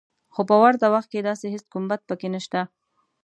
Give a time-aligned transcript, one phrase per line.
[0.33, 2.61] خو په ورته وخت کې داسې هېڅ کوم بد پکې نشته